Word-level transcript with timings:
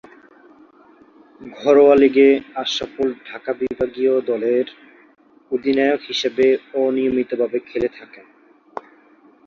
ঘরোয়া 1.41 1.95
লীগে 1.95 2.29
আশরাফুল 2.55 3.09
ঢাকা 3.25 3.51
বিভাগীয় 3.53 4.13
দলের 4.21 4.65
অধিনায়ক 5.51 6.01
হিসেবে 6.09 6.45
অনিয়মিতভাবে 6.81 7.57
খেলে 7.69 7.89
থাকেন। 7.97 8.25